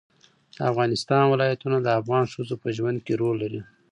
د 0.55 0.57
افغانستان 0.71 1.23
ولايتونه 1.27 1.77
د 1.81 1.87
افغان 1.99 2.25
ښځو 2.33 2.55
په 2.63 2.69
ژوند 2.77 2.97
کې 3.05 3.13
رول 3.21 3.35
لري. 3.43 3.61